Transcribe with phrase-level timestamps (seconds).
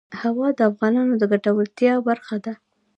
[0.21, 2.53] هوا د افغانانو د ګټورتیا برخه ده.